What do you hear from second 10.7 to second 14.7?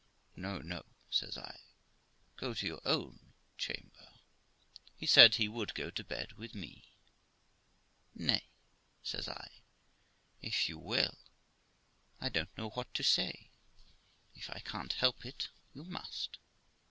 will, I don't know what to say; if I